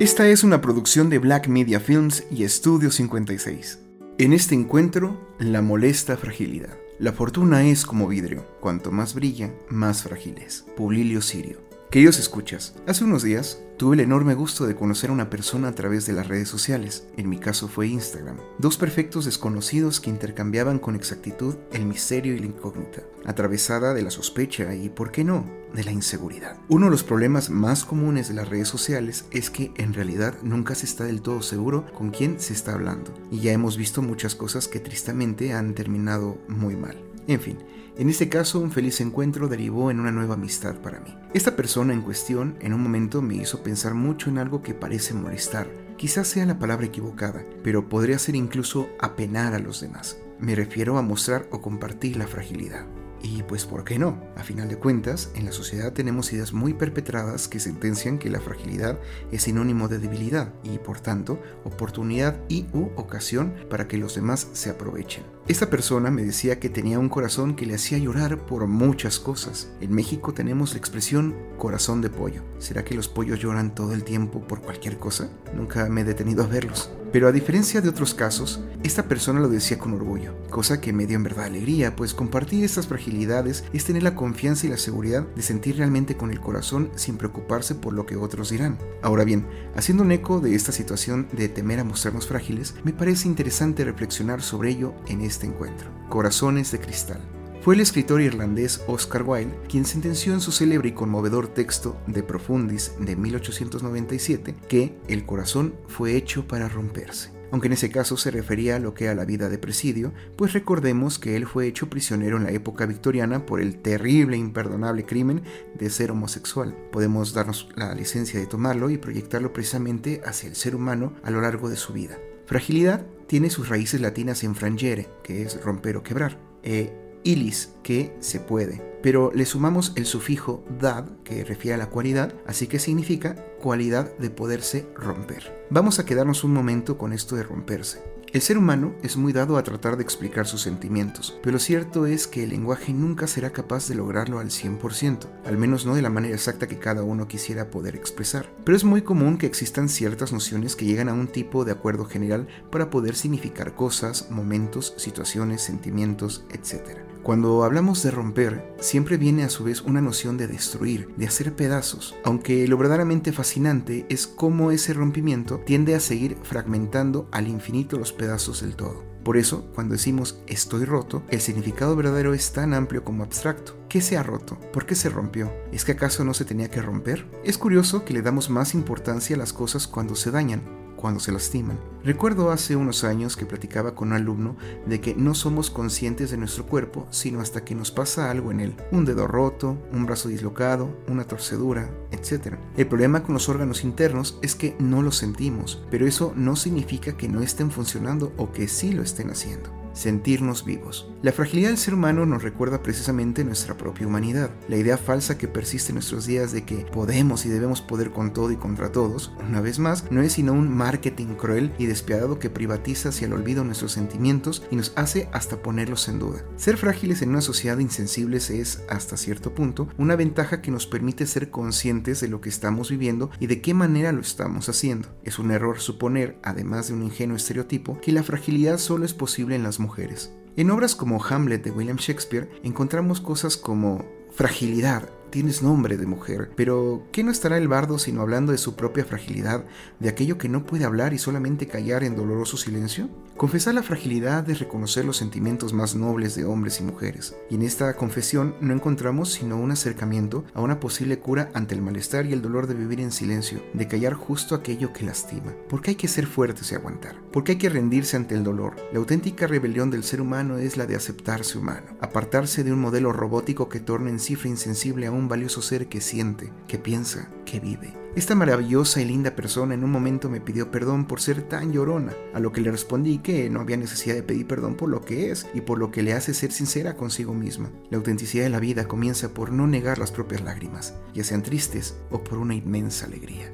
Esta 0.00 0.28
es 0.28 0.44
una 0.44 0.60
producción 0.60 1.10
de 1.10 1.18
Black 1.18 1.48
Media 1.48 1.80
Films 1.80 2.22
y 2.30 2.44
Estudio 2.44 2.92
56. 2.92 3.80
En 4.18 4.32
este 4.32 4.54
encuentro, 4.54 5.18
la 5.40 5.60
molesta 5.60 6.16
fragilidad. 6.16 6.78
La 7.00 7.12
fortuna 7.12 7.66
es 7.66 7.84
como 7.84 8.06
vidrio, 8.06 8.46
cuanto 8.60 8.92
más 8.92 9.14
brilla, 9.14 9.52
más 9.68 10.04
frágil 10.04 10.38
es. 10.38 10.64
Publilio 10.76 11.20
Sirio. 11.20 11.67
Queridos 11.90 12.18
escuchas, 12.18 12.74
hace 12.86 13.02
unos 13.02 13.22
días 13.22 13.62
tuve 13.78 13.94
el 13.94 14.00
enorme 14.00 14.34
gusto 14.34 14.66
de 14.66 14.74
conocer 14.76 15.08
a 15.08 15.14
una 15.14 15.30
persona 15.30 15.68
a 15.68 15.74
través 15.74 16.04
de 16.04 16.12
las 16.12 16.28
redes 16.28 16.46
sociales, 16.46 17.08
en 17.16 17.30
mi 17.30 17.38
caso 17.38 17.66
fue 17.66 17.88
Instagram, 17.88 18.36
dos 18.58 18.76
perfectos 18.76 19.24
desconocidos 19.24 19.98
que 19.98 20.10
intercambiaban 20.10 20.80
con 20.80 20.94
exactitud 20.94 21.54
el 21.72 21.86
misterio 21.86 22.34
y 22.34 22.40
la 22.40 22.46
incógnita, 22.46 23.04
atravesada 23.24 23.94
de 23.94 24.02
la 24.02 24.10
sospecha 24.10 24.74
y, 24.74 24.90
¿por 24.90 25.10
qué 25.10 25.24
no?, 25.24 25.50
de 25.72 25.82
la 25.82 25.92
inseguridad. 25.92 26.58
Uno 26.68 26.86
de 26.86 26.90
los 26.90 27.04
problemas 27.04 27.48
más 27.48 27.86
comunes 27.86 28.28
de 28.28 28.34
las 28.34 28.50
redes 28.50 28.68
sociales 28.68 29.24
es 29.30 29.48
que 29.48 29.72
en 29.78 29.94
realidad 29.94 30.34
nunca 30.42 30.74
se 30.74 30.84
está 30.84 31.04
del 31.04 31.22
todo 31.22 31.40
seguro 31.40 31.90
con 31.94 32.10
quién 32.10 32.38
se 32.38 32.52
está 32.52 32.74
hablando, 32.74 33.14
y 33.30 33.40
ya 33.40 33.52
hemos 33.52 33.78
visto 33.78 34.02
muchas 34.02 34.34
cosas 34.34 34.68
que 34.68 34.80
tristemente 34.80 35.54
han 35.54 35.74
terminado 35.74 36.36
muy 36.48 36.76
mal. 36.76 37.02
En 37.28 37.40
fin, 37.40 37.58
en 37.98 38.08
este 38.08 38.28
caso 38.28 38.60
un 38.60 38.70
feliz 38.70 39.00
encuentro 39.00 39.48
derivó 39.48 39.90
en 39.90 39.98
una 39.98 40.12
nueva 40.12 40.34
amistad 40.34 40.76
para 40.76 41.00
mí. 41.00 41.18
Esta 41.34 41.56
persona 41.56 41.92
en 41.92 42.02
cuestión 42.02 42.56
en 42.60 42.72
un 42.72 42.80
momento 42.80 43.22
me 43.22 43.34
hizo 43.34 43.64
pensar 43.64 43.94
mucho 43.94 44.30
en 44.30 44.38
algo 44.38 44.62
que 44.62 44.72
parece 44.72 45.14
molestar. 45.14 45.68
Quizás 45.96 46.28
sea 46.28 46.46
la 46.46 46.60
palabra 46.60 46.86
equivocada, 46.86 47.44
pero 47.64 47.88
podría 47.88 48.20
ser 48.20 48.36
incluso 48.36 48.88
apenar 49.00 49.52
a 49.52 49.58
los 49.58 49.80
demás. 49.80 50.16
Me 50.38 50.54
refiero 50.54 50.96
a 50.96 51.02
mostrar 51.02 51.48
o 51.50 51.60
compartir 51.60 52.16
la 52.16 52.28
fragilidad. 52.28 52.86
Y 53.20 53.42
pues, 53.42 53.66
¿por 53.66 53.82
qué 53.82 53.98
no? 53.98 54.22
A 54.36 54.44
final 54.44 54.68
de 54.68 54.76
cuentas, 54.76 55.32
en 55.34 55.44
la 55.44 55.50
sociedad 55.50 55.92
tenemos 55.92 56.32
ideas 56.32 56.52
muy 56.52 56.74
perpetradas 56.74 57.48
que 57.48 57.58
sentencian 57.58 58.18
que 58.18 58.30
la 58.30 58.38
fragilidad 58.38 59.00
es 59.32 59.42
sinónimo 59.42 59.88
de 59.88 59.98
debilidad 59.98 60.54
y, 60.62 60.78
por 60.78 61.00
tanto, 61.00 61.42
oportunidad 61.64 62.40
y 62.48 62.66
u 62.72 62.90
ocasión 62.94 63.54
para 63.68 63.88
que 63.88 63.98
los 63.98 64.14
demás 64.14 64.46
se 64.52 64.70
aprovechen. 64.70 65.24
Esta 65.48 65.70
persona 65.70 66.10
me 66.10 66.24
decía 66.24 66.60
que 66.60 66.68
tenía 66.68 66.98
un 66.98 67.08
corazón 67.08 67.56
que 67.56 67.64
le 67.64 67.74
hacía 67.74 67.96
llorar 67.96 68.44
por 68.44 68.66
muchas 68.66 69.18
cosas. 69.18 69.70
En 69.80 69.94
México 69.94 70.34
tenemos 70.34 70.72
la 70.72 70.78
expresión 70.78 71.34
corazón 71.56 72.02
de 72.02 72.10
pollo. 72.10 72.42
¿Será 72.58 72.84
que 72.84 72.94
los 72.94 73.08
pollos 73.08 73.40
lloran 73.40 73.74
todo 73.74 73.94
el 73.94 74.04
tiempo 74.04 74.46
por 74.46 74.60
cualquier 74.60 74.98
cosa? 74.98 75.30
Nunca 75.54 75.88
me 75.88 76.02
he 76.02 76.04
detenido 76.04 76.44
a 76.44 76.46
verlos. 76.46 76.90
Pero 77.12 77.26
a 77.26 77.32
diferencia 77.32 77.80
de 77.80 77.88
otros 77.88 78.12
casos, 78.12 78.60
esta 78.82 79.04
persona 79.04 79.40
lo 79.40 79.48
decía 79.48 79.78
con 79.78 79.94
orgullo, 79.94 80.34
cosa 80.50 80.78
que 80.78 80.92
me 80.92 81.06
dio 81.06 81.16
en 81.16 81.22
verdad 81.22 81.46
alegría, 81.46 81.96
pues 81.96 82.12
compartir 82.12 82.64
estas 82.64 82.86
fragilidades 82.86 83.64
es 83.72 83.84
tener 83.84 84.02
la 84.02 84.14
confianza 84.14 84.66
y 84.66 84.70
la 84.70 84.76
seguridad 84.76 85.26
de 85.34 85.40
sentir 85.40 85.78
realmente 85.78 86.18
con 86.18 86.30
el 86.30 86.40
corazón 86.40 86.90
sin 86.96 87.16
preocuparse 87.16 87.74
por 87.74 87.94
lo 87.94 88.04
que 88.04 88.16
otros 88.16 88.50
dirán. 88.50 88.76
Ahora 89.00 89.24
bien, 89.24 89.46
haciendo 89.74 90.02
un 90.02 90.12
eco 90.12 90.40
de 90.40 90.54
esta 90.54 90.70
situación 90.70 91.28
de 91.32 91.48
temer 91.48 91.80
a 91.80 91.84
mostrarnos 91.84 92.26
frágiles, 92.26 92.74
me 92.84 92.92
parece 92.92 93.26
interesante 93.26 93.84
reflexionar 93.84 94.42
sobre 94.42 94.70
ello 94.70 94.92
en 95.06 95.22
este 95.22 95.37
encuentro. 95.46 95.90
Corazones 96.08 96.72
de 96.72 96.80
cristal. 96.80 97.20
Fue 97.60 97.74
el 97.74 97.80
escritor 97.80 98.20
irlandés 98.20 98.82
Oscar 98.86 99.22
Wilde 99.24 99.58
quien 99.68 99.84
sentenció 99.84 100.32
en 100.32 100.40
su 100.40 100.52
célebre 100.52 100.90
y 100.90 100.92
conmovedor 100.92 101.48
texto 101.48 102.00
De 102.06 102.22
Profundis 102.22 102.92
de 102.98 103.16
1897 103.16 104.54
que 104.68 104.98
el 105.08 105.26
corazón 105.26 105.74
fue 105.88 106.16
hecho 106.16 106.46
para 106.46 106.68
romperse. 106.68 107.36
Aunque 107.50 107.66
en 107.66 107.72
ese 107.72 107.90
caso 107.90 108.16
se 108.16 108.30
refería 108.30 108.76
a 108.76 108.78
lo 108.78 108.94
que 108.94 109.08
a 109.08 109.14
la 109.14 109.24
vida 109.24 109.48
de 109.48 109.58
presidio, 109.58 110.12
pues 110.36 110.52
recordemos 110.52 111.18
que 111.18 111.34
él 111.34 111.46
fue 111.46 111.66
hecho 111.66 111.88
prisionero 111.88 112.36
en 112.36 112.44
la 112.44 112.50
época 112.50 112.84
victoriana 112.84 113.46
por 113.46 113.60
el 113.60 113.78
terrible 113.78 114.36
e 114.36 114.40
imperdonable 114.40 115.06
crimen 115.06 115.42
de 115.74 115.88
ser 115.88 116.10
homosexual. 116.10 116.76
Podemos 116.92 117.32
darnos 117.32 117.68
la 117.74 117.94
licencia 117.94 118.38
de 118.38 118.46
tomarlo 118.46 118.90
y 118.90 118.98
proyectarlo 118.98 119.52
precisamente 119.52 120.20
hacia 120.26 120.48
el 120.48 120.56
ser 120.56 120.74
humano 120.74 121.14
a 121.22 121.30
lo 121.30 121.40
largo 121.40 121.70
de 121.70 121.76
su 121.76 121.92
vida. 121.92 122.18
Fragilidad 122.44 123.06
tiene 123.28 123.50
sus 123.50 123.68
raíces 123.68 124.00
latinas 124.00 124.42
en 124.42 124.56
frangere, 124.56 125.06
que 125.22 125.42
es 125.42 125.62
romper 125.62 125.96
o 125.96 126.02
quebrar. 126.02 126.38
E 126.62 126.92
ilis, 127.24 127.74
que 127.82 128.16
se 128.20 128.40
puede. 128.40 128.97
Pero 129.02 129.30
le 129.34 129.46
sumamos 129.46 129.92
el 129.96 130.06
sufijo 130.06 130.64
dad, 130.80 131.06
que 131.24 131.44
refiere 131.44 131.74
a 131.74 131.78
la 131.78 131.90
cualidad, 131.90 132.34
así 132.46 132.66
que 132.66 132.78
significa 132.78 133.36
cualidad 133.60 134.16
de 134.18 134.30
poderse 134.30 134.86
romper. 134.94 135.66
Vamos 135.70 135.98
a 135.98 136.04
quedarnos 136.04 136.44
un 136.44 136.52
momento 136.52 136.98
con 136.98 137.12
esto 137.12 137.36
de 137.36 137.42
romperse. 137.42 138.02
El 138.30 138.42
ser 138.42 138.58
humano 138.58 138.94
es 139.02 139.16
muy 139.16 139.32
dado 139.32 139.56
a 139.56 139.62
tratar 139.62 139.96
de 139.96 140.02
explicar 140.02 140.46
sus 140.46 140.60
sentimientos, 140.60 141.38
pero 141.42 141.54
lo 141.54 141.58
cierto 141.58 142.04
es 142.04 142.26
que 142.26 142.44
el 142.44 142.50
lenguaje 142.50 142.92
nunca 142.92 143.26
será 143.26 143.50
capaz 143.50 143.88
de 143.88 143.94
lograrlo 143.94 144.38
al 144.38 144.50
100%, 144.50 145.26
al 145.46 145.56
menos 145.56 145.86
no 145.86 145.94
de 145.94 146.02
la 146.02 146.10
manera 146.10 146.34
exacta 146.34 146.66
que 146.66 146.78
cada 146.78 147.02
uno 147.02 147.26
quisiera 147.26 147.70
poder 147.70 147.96
expresar. 147.96 148.52
Pero 148.64 148.76
es 148.76 148.84
muy 148.84 149.00
común 149.00 149.38
que 149.38 149.46
existan 149.46 149.88
ciertas 149.88 150.30
nociones 150.30 150.76
que 150.76 150.84
llegan 150.84 151.08
a 151.08 151.14
un 151.14 151.28
tipo 151.28 151.64
de 151.64 151.72
acuerdo 151.72 152.04
general 152.04 152.48
para 152.70 152.90
poder 152.90 153.14
significar 153.14 153.74
cosas, 153.74 154.30
momentos, 154.30 154.92
situaciones, 154.98 155.62
sentimientos, 155.62 156.44
etc. 156.50 156.98
Cuando 157.22 157.64
hablamos 157.64 158.02
de 158.02 158.10
romper, 158.10 158.74
siempre 158.88 159.18
viene 159.18 159.44
a 159.44 159.50
su 159.50 159.64
vez 159.64 159.82
una 159.82 160.00
noción 160.00 160.38
de 160.38 160.46
destruir, 160.46 161.08
de 161.18 161.26
hacer 161.26 161.54
pedazos, 161.54 162.16
aunque 162.24 162.66
lo 162.66 162.78
verdaderamente 162.78 163.32
fascinante 163.32 164.06
es 164.08 164.26
cómo 164.26 164.70
ese 164.70 164.94
rompimiento 164.94 165.58
tiende 165.58 165.94
a 165.94 166.00
seguir 166.00 166.38
fragmentando 166.42 167.28
al 167.30 167.48
infinito 167.48 167.98
los 167.98 168.14
pedazos 168.14 168.62
del 168.62 168.76
todo. 168.76 169.04
Por 169.24 169.36
eso, 169.36 169.70
cuando 169.74 169.92
decimos 169.92 170.40
estoy 170.46 170.86
roto, 170.86 171.22
el 171.28 171.42
significado 171.42 171.94
verdadero 171.96 172.32
es 172.32 172.52
tan 172.52 172.72
amplio 172.72 173.04
como 173.04 173.24
abstracto. 173.24 173.76
¿Qué 173.90 174.00
se 174.00 174.16
ha 174.16 174.22
roto? 174.22 174.58
¿Por 174.72 174.86
qué 174.86 174.94
se 174.94 175.10
rompió? 175.10 175.52
¿Es 175.70 175.84
que 175.84 175.92
acaso 175.92 176.24
no 176.24 176.32
se 176.32 176.46
tenía 176.46 176.70
que 176.70 176.80
romper? 176.80 177.26
Es 177.44 177.58
curioso 177.58 178.06
que 178.06 178.14
le 178.14 178.22
damos 178.22 178.48
más 178.48 178.72
importancia 178.72 179.36
a 179.36 179.38
las 179.38 179.52
cosas 179.52 179.86
cuando 179.86 180.14
se 180.14 180.30
dañan, 180.30 180.62
cuando 180.98 181.20
se 181.20 181.32
lastiman. 181.32 181.78
Recuerdo 182.04 182.50
hace 182.50 182.76
unos 182.76 183.04
años 183.04 183.36
que 183.36 183.46
platicaba 183.46 183.94
con 183.94 184.08
un 184.08 184.14
alumno 184.14 184.56
de 184.86 185.00
que 185.00 185.14
no 185.14 185.34
somos 185.34 185.70
conscientes 185.70 186.30
de 186.30 186.36
nuestro 186.36 186.66
cuerpo 186.66 187.06
sino 187.10 187.40
hasta 187.40 187.64
que 187.64 187.74
nos 187.74 187.90
pasa 187.90 188.30
algo 188.30 188.50
en 188.50 188.60
él. 188.60 188.74
Un 188.92 189.04
dedo 189.04 189.26
roto, 189.26 189.78
un 189.92 190.04
brazo 190.04 190.28
dislocado, 190.28 190.94
una 191.08 191.24
torcedura, 191.24 191.90
etc. 192.10 192.56
El 192.76 192.86
problema 192.86 193.22
con 193.22 193.34
los 193.34 193.48
órganos 193.48 193.84
internos 193.84 194.38
es 194.42 194.54
que 194.54 194.76
no 194.78 195.02
los 195.02 195.16
sentimos, 195.16 195.84
pero 195.90 196.06
eso 196.06 196.32
no 196.36 196.56
significa 196.56 197.16
que 197.16 197.28
no 197.28 197.40
estén 197.40 197.70
funcionando 197.70 198.32
o 198.36 198.52
que 198.52 198.68
sí 198.68 198.92
lo 198.92 199.02
estén 199.02 199.30
haciendo 199.30 199.77
sentirnos 199.98 200.64
vivos. 200.64 201.10
La 201.22 201.32
fragilidad 201.32 201.70
del 201.70 201.78
ser 201.78 201.94
humano 201.94 202.24
nos 202.24 202.44
recuerda 202.44 202.82
precisamente 202.82 203.44
nuestra 203.44 203.76
propia 203.76 204.06
humanidad, 204.06 204.50
la 204.68 204.76
idea 204.76 204.96
falsa 204.96 205.36
que 205.36 205.48
persiste 205.48 205.90
en 205.90 205.96
nuestros 205.96 206.24
días 206.24 206.52
de 206.52 206.64
que 206.64 206.76
podemos 206.92 207.44
y 207.44 207.48
debemos 207.48 207.82
poder 207.82 208.12
con 208.12 208.32
todo 208.32 208.52
y 208.52 208.56
contra 208.56 208.92
todos, 208.92 209.32
una 209.48 209.60
vez 209.60 209.80
más, 209.80 210.10
no 210.12 210.22
es 210.22 210.34
sino 210.34 210.52
un 210.52 210.72
marketing 210.72 211.34
cruel 211.34 211.72
y 211.78 211.86
despiadado 211.86 212.38
que 212.38 212.48
privatiza 212.48 213.08
hacia 213.08 213.26
el 213.26 213.32
olvido 213.32 213.64
nuestros 213.64 213.92
sentimientos 213.92 214.62
y 214.70 214.76
nos 214.76 214.92
hace 214.94 215.28
hasta 215.32 215.62
ponerlos 215.62 216.08
en 216.08 216.20
duda. 216.20 216.44
Ser 216.56 216.76
frágiles 216.76 217.20
en 217.22 217.30
una 217.30 217.40
sociedad 217.40 217.78
insensibles 217.78 218.50
es, 218.50 218.84
hasta 218.88 219.16
cierto 219.16 219.52
punto, 219.52 219.88
una 219.98 220.14
ventaja 220.14 220.62
que 220.62 220.70
nos 220.70 220.86
permite 220.86 221.26
ser 221.26 221.50
conscientes 221.50 222.20
de 222.20 222.28
lo 222.28 222.40
que 222.40 222.50
estamos 222.50 222.90
viviendo 222.90 223.30
y 223.40 223.48
de 223.48 223.60
qué 223.60 223.74
manera 223.74 224.12
lo 224.12 224.20
estamos 224.20 224.68
haciendo. 224.68 225.08
Es 225.24 225.40
un 225.40 225.50
error 225.50 225.80
suponer, 225.80 226.38
además 226.44 226.86
de 226.86 226.94
un 226.94 227.02
ingenuo 227.02 227.36
estereotipo, 227.36 228.00
que 228.00 228.12
la 228.12 228.22
fragilidad 228.22 228.78
solo 228.78 229.04
es 229.04 229.12
posible 229.12 229.56
en 229.56 229.64
las 229.64 229.80
mujeres 229.80 229.87
mujeres 229.88 230.30
en 230.58 230.72
obras 230.72 230.96
como 230.96 231.24
Hamlet 231.24 231.62
de 231.62 231.70
William 231.70 231.98
Shakespeare 231.98 232.50
encontramos 232.64 233.20
cosas 233.20 233.56
como 233.56 234.04
fragilidad, 234.32 235.08
tienes 235.30 235.62
nombre 235.62 235.96
de 235.96 236.06
mujer, 236.06 236.50
pero 236.56 237.06
¿qué 237.12 237.22
no 237.22 237.30
estará 237.30 237.58
el 237.58 237.68
bardo 237.68 237.98
sino 237.98 238.22
hablando 238.22 238.52
de 238.52 238.58
su 238.58 238.74
propia 238.74 239.04
fragilidad, 239.04 239.64
de 240.00 240.08
aquello 240.08 240.38
que 240.38 240.48
no 240.48 240.64
puede 240.64 240.84
hablar 240.84 241.12
y 241.12 241.18
solamente 241.18 241.68
callar 241.68 242.02
en 242.04 242.16
doloroso 242.16 242.56
silencio? 242.56 243.08
Confesar 243.36 243.74
la 243.74 243.84
fragilidad 243.84 244.48
es 244.50 244.58
reconocer 244.58 245.04
los 245.04 245.16
sentimientos 245.16 245.72
más 245.72 245.94
nobles 245.94 246.34
de 246.34 246.44
hombres 246.44 246.80
y 246.80 246.82
mujeres, 246.82 247.36
y 247.50 247.54
en 247.54 247.62
esta 247.62 247.94
confesión 247.94 248.56
no 248.60 248.74
encontramos 248.74 249.32
sino 249.32 249.56
un 249.56 249.70
acercamiento 249.70 250.44
a 250.54 250.60
una 250.60 250.80
posible 250.80 251.20
cura 251.20 251.50
ante 251.54 251.74
el 251.74 251.82
malestar 251.82 252.26
y 252.26 252.32
el 252.32 252.42
dolor 252.42 252.66
de 252.66 252.74
vivir 252.74 253.00
en 253.00 253.12
silencio, 253.12 253.62
de 253.74 253.86
callar 253.86 254.14
justo 254.14 254.54
aquello 254.54 254.92
que 254.92 255.06
lastima. 255.06 255.54
Porque 255.68 255.90
hay 255.90 255.96
que 255.96 256.08
ser 256.08 256.26
fuertes 256.26 256.72
y 256.72 256.74
aguantar, 256.74 257.16
porque 257.32 257.52
hay 257.52 257.58
que 257.58 257.68
rendirse 257.68 258.16
ante 258.16 258.34
el 258.34 258.42
dolor. 258.42 258.74
La 258.92 258.98
auténtica 258.98 259.46
rebelión 259.46 259.90
del 259.90 260.02
ser 260.02 260.20
humano 260.48 260.58
es 260.58 260.76
la 260.76 260.86
de 260.86 260.96
aceptarse 260.96 261.58
humano, 261.58 261.96
apartarse 262.00 262.64
de 262.64 262.72
un 262.72 262.80
modelo 262.80 263.12
robótico 263.12 263.68
que 263.68 263.80
torna 263.80 264.10
en 264.10 264.18
cifra 264.18 264.48
insensible 264.48 265.06
a 265.06 265.12
un 265.12 265.28
valioso 265.28 265.62
ser 265.62 265.88
que 265.88 266.00
siente, 266.00 266.52
que 266.66 266.78
piensa, 266.78 267.30
que 267.44 267.60
vive. 267.60 267.94
Esta 268.16 268.34
maravillosa 268.34 269.00
y 269.00 269.04
linda 269.04 269.36
persona 269.36 269.74
en 269.74 269.84
un 269.84 269.90
momento 269.90 270.30
me 270.30 270.40
pidió 270.40 270.70
perdón 270.70 271.06
por 271.06 271.20
ser 271.20 271.42
tan 271.42 271.72
llorona, 271.72 272.14
a 272.34 272.40
lo 272.40 272.52
que 272.52 272.60
le 272.60 272.70
respondí 272.70 273.18
que 273.18 273.50
no 273.50 273.60
había 273.60 273.76
necesidad 273.76 274.14
de 274.14 274.22
pedir 274.22 274.46
perdón 274.46 274.76
por 274.76 274.88
lo 274.88 275.02
que 275.02 275.30
es 275.30 275.46
y 275.54 275.60
por 275.60 275.78
lo 275.78 275.90
que 275.90 276.02
le 276.02 276.14
hace 276.14 276.34
ser 276.34 276.50
sincera 276.50 276.96
consigo 276.96 277.34
misma. 277.34 277.70
La 277.90 277.98
autenticidad 277.98 278.44
de 278.44 278.50
la 278.50 278.60
vida 278.60 278.88
comienza 278.88 279.34
por 279.34 279.52
no 279.52 279.66
negar 279.66 279.98
las 279.98 280.10
propias 280.10 280.42
lágrimas, 280.42 280.94
ya 281.14 281.24
sean 281.24 281.42
tristes 281.42 281.96
o 282.10 282.24
por 282.24 282.38
una 282.38 282.54
inmensa 282.54 283.06
alegría. 283.06 283.52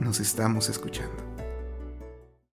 Nos 0.00 0.18
estamos 0.20 0.68
escuchando. 0.68 1.31